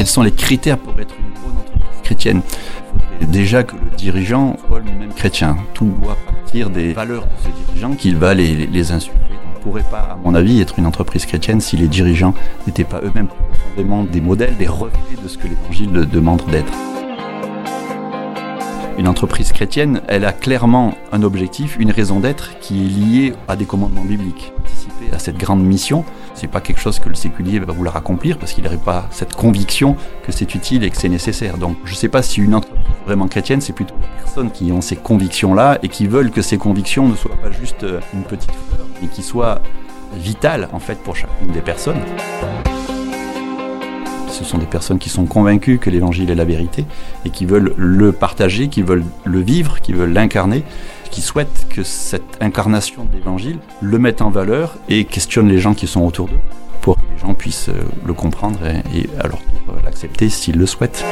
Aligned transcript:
Quels 0.00 0.06
sont 0.06 0.22
les 0.22 0.32
critères 0.32 0.78
pour 0.78 0.98
être 0.98 1.14
une 1.14 1.42
bonne 1.42 1.58
entreprise 1.60 2.00
chrétienne 2.02 2.40
déjà 3.20 3.64
que 3.64 3.76
le 3.76 3.94
dirigeant 3.98 4.56
soit 4.66 4.80
lui-même 4.80 5.12
chrétien. 5.12 5.58
Tout 5.74 5.92
doit 6.00 6.16
partir 6.24 6.70
des 6.70 6.94
valeurs 6.94 7.24
de 7.24 7.28
ce 7.44 7.66
dirigeant 7.66 7.92
qu'il 7.92 8.16
va 8.16 8.32
les, 8.32 8.66
les 8.66 8.92
insuffler. 8.92 9.20
On 9.54 9.58
ne 9.58 9.62
pourrait 9.62 9.90
pas, 9.90 10.08
à 10.12 10.16
mon 10.24 10.34
avis, 10.34 10.58
être 10.62 10.78
une 10.78 10.86
entreprise 10.86 11.26
chrétienne 11.26 11.60
si 11.60 11.76
les 11.76 11.86
dirigeants 11.86 12.32
n'étaient 12.66 12.84
pas 12.84 13.02
eux-mêmes 13.02 13.26
profondément 13.26 14.04
des 14.04 14.22
modèles, 14.22 14.56
des 14.56 14.68
reflets 14.68 15.22
de 15.22 15.28
ce 15.28 15.36
que 15.36 15.48
l'Évangile 15.48 15.92
demande 16.10 16.44
d'être. 16.50 16.72
Une 18.96 19.06
entreprise 19.06 19.52
chrétienne, 19.52 20.00
elle 20.08 20.24
a 20.24 20.32
clairement 20.32 20.94
un 21.12 21.22
objectif, 21.22 21.76
une 21.78 21.90
raison 21.90 22.20
d'être 22.20 22.58
qui 22.60 22.86
est 22.86 22.88
liée 22.88 23.32
à 23.48 23.54
des 23.54 23.66
commandements 23.66 24.06
bibliques. 24.06 24.54
À 25.12 25.18
cette 25.18 25.38
grande 25.38 25.64
mission, 25.64 26.04
c'est 26.34 26.46
pas 26.46 26.60
quelque 26.60 26.80
chose 26.80 26.98
que 26.98 27.08
le 27.08 27.14
séculier 27.14 27.58
va 27.58 27.72
vouloir 27.72 27.96
accomplir 27.96 28.38
parce 28.38 28.52
qu'il 28.52 28.64
n'aurait 28.64 28.76
pas 28.76 29.06
cette 29.10 29.34
conviction 29.34 29.96
que 30.24 30.32
c'est 30.32 30.54
utile 30.54 30.84
et 30.84 30.90
que 30.90 30.96
c'est 30.96 31.08
nécessaire. 31.08 31.58
Donc 31.58 31.76
je 31.84 31.92
ne 31.92 31.96
sais 31.96 32.08
pas 32.08 32.22
si 32.22 32.40
une 32.40 32.54
entreprise 32.54 32.80
vraiment 33.06 33.28
chrétienne, 33.28 33.60
c'est 33.60 33.72
plutôt 33.72 33.94
les 34.00 34.22
personnes 34.22 34.50
qui 34.50 34.70
ont 34.72 34.80
ces 34.80 34.96
convictions-là 34.96 35.78
et 35.82 35.88
qui 35.88 36.06
veulent 36.06 36.30
que 36.30 36.42
ces 36.42 36.58
convictions 36.58 37.08
ne 37.08 37.16
soient 37.16 37.36
pas 37.42 37.50
juste 37.50 37.82
euh, 37.82 38.00
une 38.14 38.22
petite 38.22 38.52
fleur, 38.52 38.86
mais 39.02 39.08
qui 39.08 39.22
soient 39.22 39.60
vitales 40.14 40.68
en 40.72 40.80
fait 40.80 40.98
pour 41.02 41.16
chacune 41.16 41.52
des 41.52 41.60
personnes 41.60 42.00
ce 44.40 44.46
sont 44.46 44.56
des 44.56 44.66
personnes 44.66 44.98
qui 44.98 45.10
sont 45.10 45.26
convaincues 45.26 45.76
que 45.76 45.90
l'évangile 45.90 46.30
est 46.30 46.34
la 46.34 46.46
vérité 46.46 46.86
et 47.26 47.30
qui 47.30 47.44
veulent 47.44 47.74
le 47.76 48.10
partager, 48.10 48.68
qui 48.68 48.80
veulent 48.80 49.04
le 49.26 49.40
vivre, 49.40 49.82
qui 49.82 49.92
veulent 49.92 50.14
l'incarner, 50.14 50.64
qui 51.10 51.20
souhaitent 51.20 51.66
que 51.68 51.82
cette 51.82 52.38
incarnation 52.40 53.04
de 53.04 53.12
l'évangile 53.12 53.58
le 53.82 53.98
mette 53.98 54.22
en 54.22 54.30
valeur 54.30 54.78
et 54.88 55.04
questionne 55.04 55.46
les 55.48 55.58
gens 55.58 55.74
qui 55.74 55.86
sont 55.86 56.00
autour 56.00 56.28
d'eux 56.28 56.40
pour 56.80 56.96
que 56.96 57.02
les 57.14 57.20
gens 57.20 57.34
puissent 57.34 57.68
euh, 57.68 57.82
le 58.06 58.14
comprendre 58.14 58.60
et, 58.64 58.98
et 58.98 59.10
alors 59.20 59.42
l'accepter 59.84 60.30
s'ils 60.30 60.56
le 60.56 60.64
souhaitent. 60.64 61.04